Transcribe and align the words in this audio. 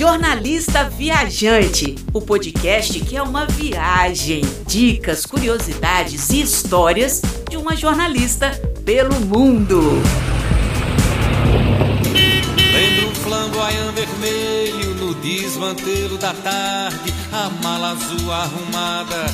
Jornalista 0.00 0.84
Viajante, 0.84 1.94
o 2.14 2.22
podcast 2.22 2.98
que 3.00 3.18
é 3.18 3.22
uma 3.22 3.44
viagem, 3.44 4.40
dicas, 4.66 5.26
curiosidades 5.26 6.30
e 6.30 6.40
histórias 6.40 7.20
de 7.50 7.58
uma 7.58 7.76
jornalista 7.76 8.50
pelo 8.82 9.14
mundo. 9.20 9.78
Lembro 12.72 13.10
um 13.10 13.14
flamboyant 13.14 13.92
vermelho 13.92 14.94
no 14.94 15.14
desmantelo 15.16 16.16
da 16.16 16.32
tarde, 16.32 17.12
a 17.30 17.50
mala 17.62 17.90
azul 17.90 18.32
arrumada 18.32 19.26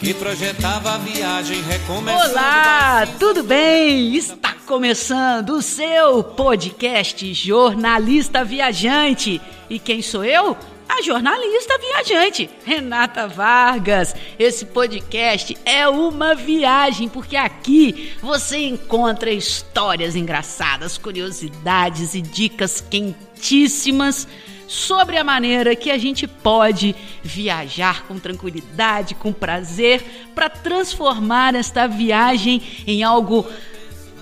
que 0.00 0.14
projetava 0.14 0.94
a 0.94 0.98
viagem 0.98 1.60
recomeçando. 1.60 2.30
Olá, 2.30 3.06
tudo 3.18 3.42
bem? 3.42 4.16
Está 4.16 4.54
começando 4.64 5.50
o 5.50 5.62
seu 5.62 6.24
podcast 6.24 7.34
Jornalista 7.34 8.42
Viajante. 8.42 9.38
E 9.68 9.78
quem 9.78 10.02
sou 10.02 10.24
eu? 10.24 10.56
A 10.88 11.00
jornalista 11.02 11.78
viajante, 11.78 12.48
Renata 12.64 13.26
Vargas. 13.26 14.14
Esse 14.38 14.66
podcast 14.66 15.56
é 15.64 15.88
uma 15.88 16.34
viagem, 16.34 17.08
porque 17.08 17.36
aqui 17.36 18.12
você 18.20 18.58
encontra 18.58 19.30
histórias 19.30 20.14
engraçadas, 20.14 20.98
curiosidades 20.98 22.14
e 22.14 22.20
dicas 22.20 22.80
quentíssimas 22.80 24.28
sobre 24.66 25.16
a 25.16 25.24
maneira 25.24 25.74
que 25.74 25.90
a 25.90 25.98
gente 25.98 26.26
pode 26.26 26.94
viajar 27.22 28.04
com 28.06 28.18
tranquilidade, 28.18 29.14
com 29.14 29.32
prazer, 29.32 30.04
para 30.34 30.48
transformar 30.48 31.54
esta 31.54 31.86
viagem 31.86 32.62
em 32.86 33.02
algo. 33.02 33.46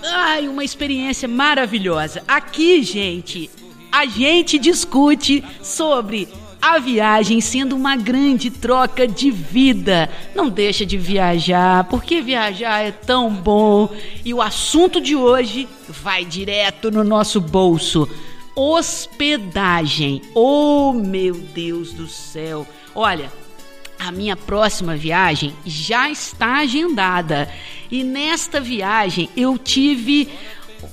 Ai, 0.01 0.47
uma 0.47 0.63
experiência 0.63 1.27
maravilhosa. 1.27 2.23
Aqui, 2.27 2.83
gente, 2.83 3.49
a 3.93 4.07
gente 4.07 4.57
discute 4.57 5.43
sobre 5.61 6.27
a 6.59 6.79
viagem 6.79 7.39
sendo 7.39 7.75
uma 7.75 7.95
grande 7.95 8.49
troca 8.49 9.07
de 9.07 9.29
vida. 9.29 10.09
Não 10.33 10.49
deixa 10.49 10.83
de 10.83 10.97
viajar, 10.97 11.83
porque 11.83 12.19
viajar 12.19 12.79
é 12.79 12.91
tão 12.91 13.29
bom. 13.29 13.93
E 14.25 14.33
o 14.33 14.41
assunto 14.41 14.99
de 14.99 15.15
hoje 15.15 15.69
vai 15.87 16.25
direto 16.25 16.89
no 16.89 17.03
nosso 17.03 17.39
bolso. 17.39 18.09
Hospedagem. 18.55 20.23
Oh, 20.33 20.91
meu 20.91 21.35
Deus 21.35 21.93
do 21.93 22.07
céu. 22.07 22.65
Olha, 22.95 23.31
a 23.99 24.11
minha 24.11 24.35
próxima 24.35 24.95
viagem 24.95 25.53
já 25.63 26.09
está 26.09 26.57
agendada. 26.57 27.47
E 27.91 28.03
nesta 28.03 28.59
viagem 28.59 29.29
eu 29.37 29.55
tive 29.55 30.29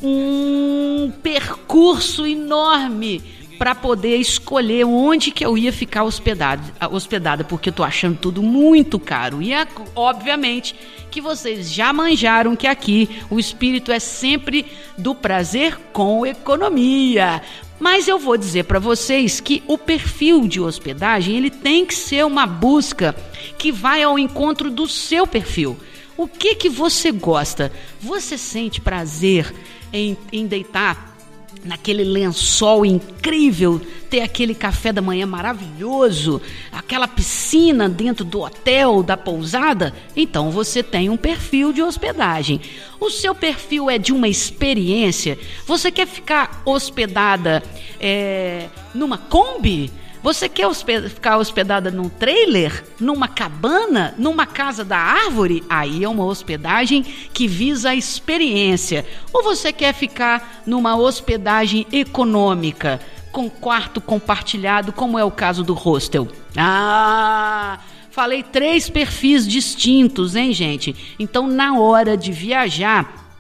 um 0.03 1.13
percurso 1.23 2.27
enorme 2.27 3.23
para 3.61 3.75
poder 3.75 4.17
escolher 4.17 4.85
onde 4.85 5.31
que 5.31 5.45
eu 5.45 5.59
ia 5.59 5.71
ficar 5.71 6.05
hospedada, 6.05 6.63
hospedada, 6.91 7.45
porque 7.45 7.69
eu 7.69 7.73
tô 7.75 7.85
achando 7.85 8.17
tudo 8.17 8.43
muito 8.43 8.99
caro. 8.99 9.43
E 9.43 9.53
é, 9.53 9.69
obviamente 9.95 10.75
que 11.11 11.21
vocês 11.21 11.71
já 11.71 11.93
manjaram 11.93 12.57
que 12.57 12.67
aqui 12.67 13.09
o 13.29 13.39
espírito 13.39 13.93
é 13.93 13.99
sempre 13.99 14.65
do 14.97 15.15
prazer 15.15 15.79
com 15.93 16.25
economia. 16.25 17.43
Mas 17.79 18.09
eu 18.09 18.19
vou 18.19 18.37
dizer 18.37 18.65
para 18.65 18.79
vocês 18.79 19.41
que 19.41 19.63
o 19.67 19.77
perfil 19.77 20.49
de 20.49 20.59
hospedagem 20.59 21.37
ele 21.37 21.51
tem 21.51 21.85
que 21.85 21.95
ser 21.95 22.25
uma 22.25 22.47
busca 22.47 23.15
que 23.59 23.71
vai 23.71 24.03
ao 24.03 24.19
encontro 24.19 24.71
do 24.71 24.89
seu 24.89 25.27
perfil. 25.27 25.79
O 26.21 26.29
que 26.29 26.55
que 26.55 26.69
você 26.69 27.11
gosta? 27.11 27.73
Você 27.99 28.37
sente 28.37 28.79
prazer 28.79 29.55
em, 29.91 30.15
em 30.31 30.47
deitar 30.47 31.17
naquele 31.65 32.05
lençol 32.05 32.85
incrível, 32.85 33.81
ter 34.11 34.21
aquele 34.21 34.55
café 34.55 34.93
da 34.93 35.01
manhã 35.01 35.25
maravilhoso, 35.25 36.39
aquela 36.71 37.09
piscina 37.09 37.89
dentro 37.89 38.23
do 38.23 38.41
hotel, 38.41 39.03
da 39.03 39.17
pousada, 39.17 39.95
então 40.15 40.51
você 40.51 40.83
tem 40.83 41.09
um 41.09 41.17
perfil 41.17 41.72
de 41.72 41.83
hospedagem. 41.83 42.61
O 43.00 43.09
seu 43.09 43.34
perfil 43.34 43.89
é 43.89 43.97
de 43.97 44.12
uma 44.12 44.28
experiência. 44.28 45.39
Você 45.65 45.91
quer 45.91 46.06
ficar 46.06 46.61
hospedada 46.67 47.62
é, 47.99 48.69
numa 48.94 49.17
Kombi? 49.17 49.91
Você 50.22 50.50
quer 50.50 50.66
hosped 50.66 51.08
ficar 51.08 51.38
hospedada 51.38 51.91
num 51.91 52.08
trailer, 52.10 52.84
numa 53.00 53.26
cabana, 53.26 54.14
numa 54.19 54.44
casa 54.44 54.84
da 54.84 54.98
árvore? 54.98 55.64
Aí 55.69 56.04
é 56.04 56.08
uma 56.08 56.25
hospedagem 56.25 57.03
que 57.32 57.48
visa 57.48 57.91
a 57.91 57.94
experiência. 57.97 59.06
Ou 59.32 59.42
você 59.42 59.72
quer 59.72 59.94
ficar 59.94 60.62
numa 60.66 60.94
hospedagem 60.94 61.86
econômica, 61.91 63.00
com 63.32 63.48
quarto 63.48 63.98
compartilhado, 63.98 64.92
como 64.92 65.19
é 65.19 65.25
o 65.25 65.31
caso 65.31 65.64
do 65.64 65.72
hostel? 65.72 66.28
Ah! 66.54 67.78
Falei 68.10 68.42
três 68.42 68.91
perfis 68.91 69.47
distintos, 69.47 70.37
hein, 70.37 70.52
gente? 70.52 71.14
Então, 71.19 71.47
na 71.47 71.78
hora 71.78 72.16
de 72.16 72.32
viajar, 72.32 73.32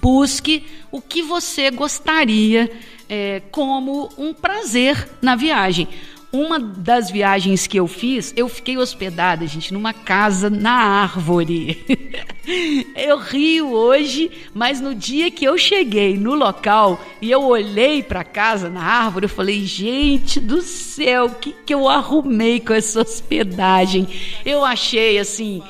busque 0.00 0.66
o 0.90 1.00
que 1.00 1.22
você 1.22 1.70
gostaria 1.70 2.70
é, 3.08 3.42
como 3.50 4.08
um 4.16 4.32
prazer 4.32 5.08
na 5.20 5.36
viagem. 5.36 5.88
Uma 6.34 6.58
das 6.58 7.12
viagens 7.12 7.64
que 7.68 7.78
eu 7.78 7.86
fiz, 7.86 8.34
eu 8.36 8.48
fiquei 8.48 8.76
hospedada, 8.76 9.46
gente, 9.46 9.72
numa 9.72 9.92
casa 9.92 10.50
na 10.50 10.72
árvore. 10.72 11.84
eu 12.96 13.18
rio 13.18 13.70
hoje, 13.70 14.32
mas 14.52 14.80
no 14.80 14.96
dia 14.96 15.30
que 15.30 15.44
eu 15.44 15.56
cheguei 15.56 16.18
no 16.18 16.34
local 16.34 17.00
e 17.22 17.30
eu 17.30 17.44
olhei 17.44 18.02
para 18.02 18.22
a 18.22 18.24
casa 18.24 18.68
na 18.68 18.82
árvore, 18.82 19.26
eu 19.26 19.30
falei: 19.30 19.64
gente 19.64 20.40
do 20.40 20.60
céu, 20.60 21.26
o 21.26 21.34
que, 21.36 21.54
que 21.64 21.72
eu 21.72 21.88
arrumei 21.88 22.58
com 22.58 22.72
essa 22.72 23.02
hospedagem? 23.02 24.08
Eu 24.44 24.64
achei 24.64 25.20
assim 25.20 25.62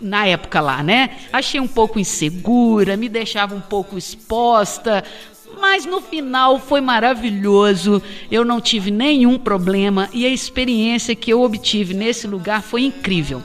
na 0.00 0.26
época 0.26 0.62
lá, 0.62 0.82
né? 0.82 1.18
Achei 1.32 1.60
um 1.60 1.68
pouco 1.68 1.98
insegura, 1.98 2.96
me 2.96 3.08
deixava 3.08 3.54
um 3.54 3.60
pouco 3.60 3.98
exposta, 3.98 5.04
mas 5.68 5.84
no 5.84 6.00
final 6.00 6.58
foi 6.58 6.80
maravilhoso. 6.80 8.02
Eu 8.30 8.42
não 8.42 8.58
tive 8.58 8.90
nenhum 8.90 9.38
problema 9.38 10.08
e 10.14 10.24
a 10.24 10.28
experiência 10.30 11.14
que 11.14 11.30
eu 11.30 11.42
obtive 11.42 11.92
nesse 11.92 12.26
lugar 12.26 12.62
foi 12.62 12.84
incrível. 12.84 13.42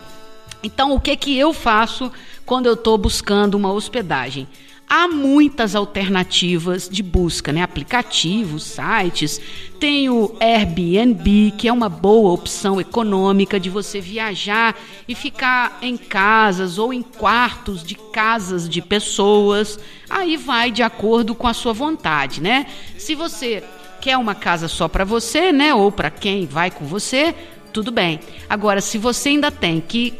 Então, 0.63 0.93
o 0.93 1.01
que 1.01 1.17
que 1.17 1.37
eu 1.37 1.51
faço 1.51 2.09
quando 2.45 2.67
eu 2.67 2.75
estou 2.75 2.97
buscando 2.97 3.55
uma 3.55 3.73
hospedagem? 3.73 4.47
Há 4.87 5.07
muitas 5.07 5.75
alternativas 5.75 6.87
de 6.87 7.01
busca, 7.01 7.51
né? 7.51 7.63
Aplicativos, 7.63 8.63
sites. 8.63 9.41
Tem 9.79 10.09
o 10.09 10.35
Airbnb, 10.39 11.53
que 11.57 11.67
é 11.67 11.73
uma 11.73 11.89
boa 11.89 12.31
opção 12.31 12.79
econômica 12.79 13.59
de 13.59 13.69
você 13.69 13.99
viajar 13.99 14.75
e 15.07 15.15
ficar 15.15 15.79
em 15.81 15.97
casas 15.97 16.77
ou 16.77 16.93
em 16.93 17.01
quartos 17.01 17.83
de 17.83 17.95
casas 17.95 18.69
de 18.69 18.81
pessoas. 18.81 19.79
Aí 20.09 20.37
vai 20.37 20.69
de 20.69 20.83
acordo 20.83 21.33
com 21.33 21.47
a 21.47 21.53
sua 21.53 21.73
vontade, 21.73 22.41
né? 22.41 22.67
Se 22.97 23.15
você 23.15 23.63
quer 23.99 24.17
uma 24.17 24.35
casa 24.35 24.67
só 24.67 24.87
para 24.87 25.05
você, 25.05 25.51
né? 25.51 25.73
Ou 25.73 25.91
para 25.91 26.11
quem 26.11 26.45
vai 26.45 26.69
com 26.69 26.85
você, 26.85 27.33
tudo 27.71 27.91
bem. 27.91 28.19
Agora, 28.49 28.79
se 28.79 28.97
você 28.97 29.29
ainda 29.29 29.49
tem 29.49 29.81
que 29.81 30.13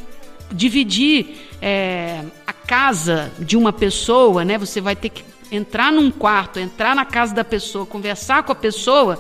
dividir 0.54 1.50
é, 1.62 2.24
a 2.46 2.54
casa 2.54 3.32
de 3.40 3.58
uma 3.58 3.74
pessoa, 3.74 4.46
né? 4.46 4.58
Você 4.58 4.80
vai 4.80 4.96
ter 4.96 5.10
que 5.10 5.24
entrar 5.52 5.92
num 5.92 6.10
quarto, 6.10 6.60
entrar 6.60 6.96
na 6.96 7.06
casa 7.06 7.34
da 7.34 7.44
pessoa, 7.44 7.86
conversar 7.86 8.44
com 8.44 8.52
a 8.52 8.56
pessoa, 8.56 9.20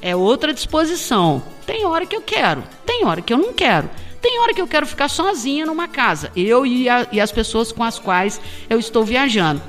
é 0.00 0.14
outra 0.14 0.52
disposição. 0.52 1.42
Tem 1.66 1.84
hora 1.84 2.06
que 2.06 2.16
eu 2.16 2.22
quero, 2.22 2.62
tem 2.86 3.04
hora 3.04 3.20
que 3.20 3.32
eu 3.32 3.38
não 3.38 3.52
quero. 3.52 3.90
Tem 4.20 4.40
hora 4.40 4.52
que 4.52 4.60
eu 4.60 4.66
quero 4.66 4.86
ficar 4.86 5.08
sozinha 5.08 5.64
numa 5.64 5.86
casa, 5.86 6.32
eu 6.34 6.66
e, 6.66 6.88
a, 6.88 7.06
e 7.12 7.20
as 7.20 7.30
pessoas 7.30 7.70
com 7.70 7.84
as 7.84 7.98
quais 7.98 8.40
eu 8.68 8.78
estou 8.78 9.04
viajando. 9.04 9.62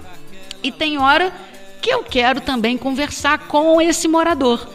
E 0.64 0.72
tem 0.72 0.98
hora 0.98 1.32
que 1.82 1.90
eu 1.90 2.04
quero 2.04 2.42
também 2.42 2.78
conversar 2.78 3.48
com 3.48 3.80
esse 3.80 4.08
morador. 4.08 4.68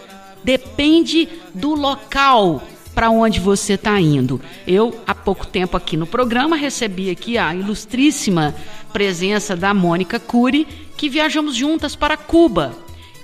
Depende 0.44 1.28
do 1.52 1.74
local 1.74 2.62
para 3.04 3.10
onde 3.10 3.38
você 3.38 3.74
está 3.74 4.00
indo. 4.00 4.40
Eu, 4.66 4.98
há 5.06 5.14
pouco 5.14 5.46
tempo 5.46 5.76
aqui 5.76 5.94
no 5.94 6.06
programa, 6.06 6.56
recebi 6.56 7.10
aqui 7.10 7.36
a 7.36 7.54
ilustríssima 7.54 8.54
presença 8.94 9.54
da 9.54 9.74
Mônica 9.74 10.18
Cury, 10.18 10.66
que 10.96 11.10
viajamos 11.10 11.54
juntas 11.54 11.94
para 11.94 12.16
Cuba. 12.16 12.74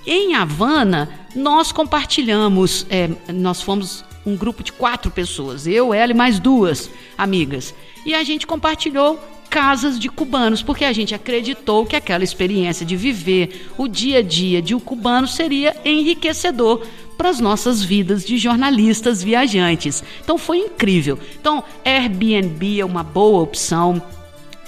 Em 0.06 0.34
Havana, 0.34 1.08
nós 1.34 1.72
compartilhamos, 1.72 2.84
é, 2.90 3.08
nós 3.32 3.62
fomos 3.62 4.04
um 4.26 4.36
grupo 4.36 4.62
de 4.62 4.70
quatro 4.70 5.10
pessoas, 5.10 5.66
eu, 5.66 5.94
ela 5.94 6.12
e 6.12 6.14
mais 6.14 6.38
duas 6.38 6.90
amigas. 7.16 7.74
E 8.04 8.12
a 8.12 8.22
gente 8.22 8.46
compartilhou 8.46 9.18
casas 9.48 9.98
de 9.98 10.10
cubanos, 10.10 10.62
porque 10.62 10.84
a 10.84 10.92
gente 10.92 11.14
acreditou 11.14 11.84
que 11.84 11.96
aquela 11.96 12.22
experiência 12.22 12.84
de 12.84 12.96
viver 12.96 13.68
o 13.78 13.88
dia 13.88 14.18
a 14.18 14.22
dia 14.22 14.60
de 14.60 14.74
um 14.74 14.80
cubano 14.80 15.26
seria 15.26 15.74
enriquecedor 15.86 16.86
para 17.20 17.28
as 17.28 17.38
nossas 17.38 17.82
vidas 17.82 18.24
de 18.24 18.38
jornalistas 18.38 19.22
viajantes. 19.22 20.02
Então 20.24 20.38
foi 20.38 20.56
incrível. 20.56 21.18
Então, 21.38 21.62
Airbnb 21.84 22.80
é 22.80 22.84
uma 22.84 23.02
boa 23.02 23.42
opção. 23.42 24.00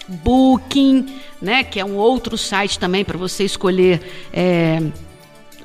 Booking, 0.07 1.07
né, 1.41 1.65
que 1.65 1.81
é 1.81 1.85
um 1.85 1.97
outro 1.97 2.37
site 2.37 2.79
também 2.79 3.07
para 3.07 3.17
você 3.17 3.45
escolher 3.45 4.03
é, 4.31 4.83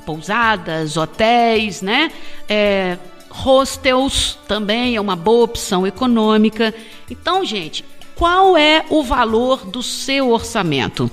pousadas, 0.05 0.95
hotéis, 0.95 1.81
né? 1.81 2.09
É, 2.47 2.97
hostels 3.29 4.39
também 4.47 4.95
é 4.95 5.01
uma 5.01 5.17
boa 5.17 5.43
opção 5.43 5.85
econômica. 5.85 6.73
Então, 7.11 7.43
gente, 7.43 7.83
qual 8.15 8.55
é 8.55 8.85
o 8.89 9.03
valor 9.03 9.65
do 9.65 9.83
seu 9.83 10.29
orçamento? 10.31 11.11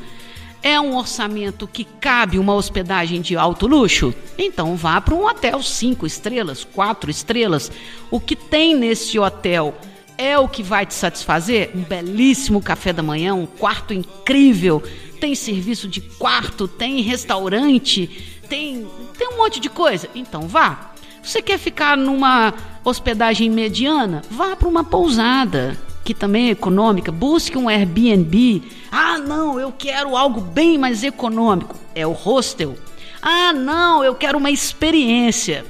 É 0.65 0.81
um 0.81 0.97
orçamento 0.97 1.69
que 1.69 1.85
cabe 1.85 2.39
uma 2.39 2.55
hospedagem 2.55 3.21
de 3.21 3.37
alto 3.37 3.67
luxo? 3.67 4.15
Então 4.39 4.75
vá 4.77 4.99
para 4.99 5.15
um 5.15 5.27
hotel 5.27 5.63
cinco 5.63 6.07
estrelas, 6.07 6.65
quatro 6.65 7.11
estrelas. 7.11 7.71
O 8.11 8.19
que 8.19 8.35
tem 8.35 8.75
nesse 8.75 9.19
hotel 9.19 9.75
é 10.17 10.39
o 10.39 10.49
que 10.49 10.63
vai 10.63 10.87
te 10.87 10.95
satisfazer? 10.95 11.71
Um 11.75 11.83
belíssimo 11.83 12.63
café 12.63 12.95
da 12.95 13.03
manhã, 13.03 13.35
um 13.35 13.45
quarto 13.45 13.93
incrível, 13.93 14.83
tem 15.21 15.35
serviço 15.35 15.87
de 15.87 16.01
quarto, 16.01 16.67
tem 16.67 17.03
restaurante, 17.03 18.41
tem, 18.49 18.89
tem 19.19 19.29
um 19.35 19.37
monte 19.37 19.61
de 19.61 19.69
coisa. 19.69 20.09
Então 20.15 20.49
vá. 20.49 20.93
Você 21.23 21.43
quer 21.43 21.59
ficar 21.59 21.95
numa 21.95 22.55
hospedagem 22.83 23.51
mediana? 23.51 24.23
Vá 24.31 24.57
para 24.57 24.69
uma 24.69 24.83
pousada 24.83 25.77
que 26.05 26.13
também 26.13 26.49
é 26.49 26.51
econômica, 26.51 27.11
busque 27.11 27.57
um 27.57 27.69
Airbnb. 27.69 28.63
Ah, 28.93 29.19
não, 29.19 29.59
eu 29.59 29.73
quero 29.73 30.17
algo 30.17 30.41
bem 30.41 30.77
mais 30.77 31.03
econômico. 31.03 31.77
É 31.95 32.07
o 32.07 32.13
hostel. 32.13 32.77
Ah, 33.23 33.53
não, 33.53 34.05
eu 34.05 34.15
quero 34.15 34.37
uma 34.37 34.51
experiência. 34.51 35.65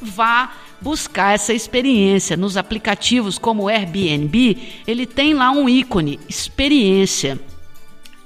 Vá 0.00 0.52
buscar 0.82 1.34
essa 1.34 1.52
experiência 1.52 2.36
nos 2.36 2.56
aplicativos 2.56 3.38
como 3.38 3.64
o 3.64 3.68
Airbnb, 3.68 4.58
ele 4.86 5.06
tem 5.06 5.32
lá 5.32 5.52
um 5.52 5.68
ícone, 5.68 6.18
experiência. 6.28 7.40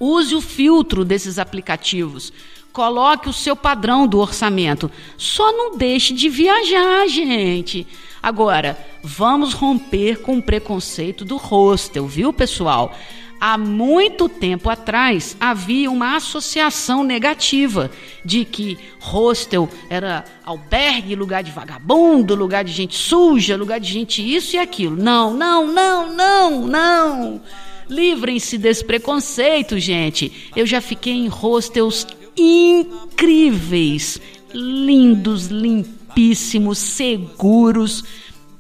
Use 0.01 0.35
o 0.35 0.41
filtro 0.41 1.05
desses 1.05 1.39
aplicativos. 1.39 2.33
Coloque 2.77 3.27
o 3.27 3.33
seu 3.33 3.57
padrão 3.57 4.07
do 4.07 4.19
orçamento. 4.19 4.91
Só 5.17 5.51
não 5.51 5.79
deixe 5.79 6.13
de 6.13 6.29
viajar, 6.29 7.09
gente. 7.09 7.87
Agora, 8.23 8.79
vamos 9.03 9.55
romper 9.55 10.21
com 10.21 10.37
o 10.37 10.43
preconceito 10.43 11.25
do 11.25 11.39
hostel, 11.39 12.07
viu, 12.07 12.35
pessoal? 12.35 12.95
Há 13.41 13.57
muito 13.57 14.29
tempo 14.29 14.69
atrás 14.69 15.39
havia 15.41 15.91
uma 15.91 16.17
associação 16.17 17.03
negativa 17.03 17.91
de 18.23 18.45
que 18.45 18.77
hostel 19.01 19.71
era 19.89 20.27
albergue, 20.45 21.15
lugar 21.15 21.43
de 21.43 21.53
vagabundo, 21.53 22.35
lugar 22.35 22.63
de 22.63 22.73
gente 22.73 22.95
suja, 22.95 23.57
lugar 23.57 23.81
de 23.81 23.91
gente 23.91 24.21
isso 24.21 24.55
e 24.55 24.59
aquilo. 24.59 24.97
Não, 25.03 25.33
não, 25.33 25.67
não, 25.67 26.13
não, 26.13 26.67
não. 26.67 27.41
Livrem-se 27.89 28.59
desse 28.59 28.85
preconceito, 28.85 29.79
gente. 29.79 30.51
Eu 30.55 30.67
já 30.67 30.81
fiquei 30.81 31.13
em 31.13 31.29
hostels 31.29 32.07
incríveis, 32.37 34.21
lindos, 34.53 35.47
limpíssimos, 35.47 36.79
seguros, 36.79 38.05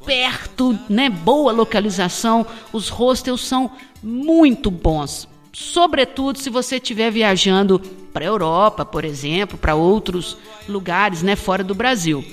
perto, 0.05 0.79
né? 0.89 1.11
Boa 1.11 1.53
localização. 1.53 2.47
Os 2.73 2.89
hostels 2.89 3.43
são 3.43 3.71
muito 4.03 4.71
bons. 4.71 5.29
Sobretudo 5.53 6.39
se 6.39 6.51
você 6.51 6.77
estiver 6.77 7.11
viajando 7.11 7.81
para 8.13 8.25
a 8.25 8.29
Europa, 8.29 8.85
por 8.85 9.05
exemplo, 9.05 9.59
para 9.59 9.75
outros 9.75 10.37
lugares, 10.69 11.23
né, 11.23 11.35
fora 11.35 11.65
do 11.65 11.75
Brasil. 11.75 12.25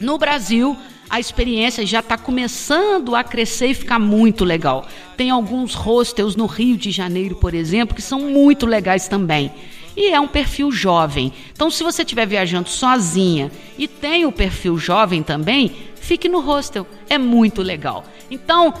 No 0.00 0.18
Brasil, 0.18 0.76
a 1.08 1.20
experiência 1.20 1.86
já 1.86 2.00
está 2.00 2.16
começando 2.18 3.14
a 3.14 3.22
crescer 3.22 3.68
e 3.68 3.74
ficar 3.74 3.98
muito 3.98 4.44
legal. 4.44 4.86
Tem 5.16 5.30
alguns 5.30 5.74
hostels 5.74 6.36
no 6.36 6.46
Rio 6.46 6.76
de 6.76 6.90
Janeiro, 6.90 7.36
por 7.36 7.54
exemplo, 7.54 7.94
que 7.94 8.02
são 8.02 8.20
muito 8.20 8.66
legais 8.66 9.08
também 9.08 9.52
e 9.96 10.08
é 10.08 10.20
um 10.20 10.28
perfil 10.28 10.70
jovem. 10.70 11.32
Então, 11.52 11.70
se 11.70 11.82
você 11.82 12.02
estiver 12.02 12.26
viajando 12.26 12.68
sozinha 12.68 13.50
e 13.78 13.86
tem 13.86 14.24
o 14.26 14.32
perfil 14.32 14.76
jovem 14.78 15.22
também, 15.22 15.74
fique 15.96 16.28
no 16.28 16.40
hostel. 16.40 16.86
É 17.08 17.18
muito 17.18 17.62
legal. 17.62 18.04
Então, 18.30 18.74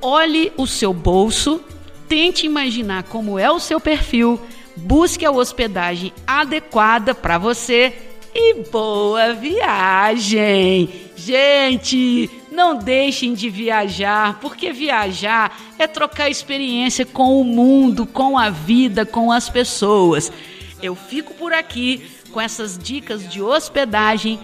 olhe 0.00 0.52
o 0.56 0.66
seu 0.66 0.92
bolso, 0.92 1.60
tente 2.08 2.46
imaginar 2.46 3.04
como 3.04 3.38
é 3.38 3.50
o 3.50 3.60
seu 3.60 3.80
perfil, 3.80 4.40
busque 4.76 5.24
a 5.24 5.30
hospedagem 5.30 6.12
adequada 6.26 7.14
para 7.14 7.38
você 7.38 7.92
e 8.34 8.54
boa 8.70 9.32
viagem! 9.32 10.90
Gente, 11.16 12.30
não 12.52 12.76
deixem 12.76 13.32
de 13.32 13.48
viajar, 13.48 14.38
porque 14.40 14.70
viajar 14.72 15.58
é 15.78 15.86
trocar 15.86 16.28
experiência 16.28 17.06
com 17.06 17.40
o 17.40 17.44
mundo, 17.44 18.04
com 18.04 18.38
a 18.38 18.50
vida, 18.50 19.06
com 19.06 19.32
as 19.32 19.48
pessoas. 19.48 20.30
Eu 20.82 20.94
fico 20.94 21.34
por 21.34 21.52
aqui 21.52 22.10
com 22.32 22.40
essas 22.40 22.78
dicas 22.78 23.28
de 23.30 23.40
hospedagem 23.40 24.40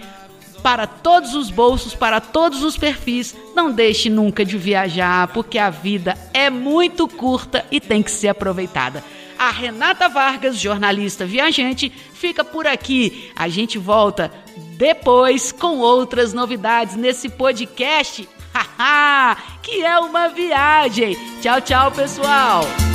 para 0.63 0.87
todos 0.87 1.35
os 1.35 1.51
bolsos, 1.51 1.95
para 1.95 2.21
todos 2.21 2.63
os 2.63 2.77
perfis. 2.77 3.35
Não 3.55 3.73
deixe 3.73 4.09
nunca 4.09 4.45
de 4.45 4.57
viajar, 4.57 5.29
porque 5.29 5.59
a 5.59 5.71
vida 5.71 6.17
é 6.33 6.49
muito 6.49 7.09
curta 7.09 7.65
e 7.71 7.81
tem 7.81 8.03
que 8.03 8.11
ser 8.11 8.29
aproveitada. 8.29 9.05
A 9.39 9.51
Renata 9.51 10.09
Vargas, 10.09 10.57
jornalista 10.57 11.27
viajante, 11.27 11.91
fica 12.15 12.45
por 12.45 12.67
aqui. 12.67 13.31
A 13.35 13.49
gente 13.49 13.77
volta 13.77 14.31
depois 14.77 15.51
com 15.51 15.79
outras 15.79 16.33
novidades 16.33 16.95
nesse 16.95 17.29
podcast. 17.29 18.29
que 19.63 19.83
é 19.83 19.99
uma 19.99 20.29
viagem. 20.29 21.17
Tchau, 21.41 21.61
tchau, 21.61 21.91
pessoal. 21.91 22.92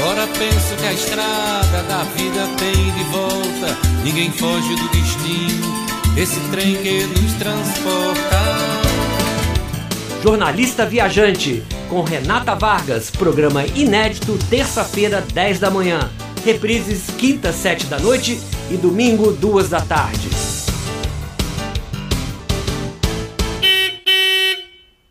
Agora 0.00 0.26
penso 0.28 0.76
que 0.76 0.86
a 0.86 0.92
estrada 0.94 1.82
da 1.82 2.02
vida 2.04 2.48
tem 2.58 2.90
de 2.90 3.04
volta. 3.10 3.76
Ninguém 4.02 4.32
foge 4.32 4.74
do 4.74 4.88
destino, 4.88 5.66
esse 6.16 6.40
trem 6.50 6.74
que 6.76 7.04
nos 7.04 7.34
transporta. 7.34 8.40
Jornalista 10.22 10.86
Viajante, 10.86 11.62
com 11.90 12.02
Renata 12.02 12.54
Vargas, 12.54 13.10
programa 13.10 13.66
inédito, 13.66 14.38
terça-feira, 14.48 15.22
10 15.34 15.60
da 15.60 15.70
manhã. 15.70 16.10
Reprises 16.46 17.10
quinta, 17.18 17.52
7 17.52 17.84
da 17.84 17.98
noite 17.98 18.40
e 18.70 18.78
domingo, 18.78 19.32
2 19.32 19.68
da 19.68 19.82
tarde. 19.82 20.59